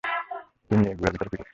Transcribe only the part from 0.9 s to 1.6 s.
গুহার ভেতর কি করছো?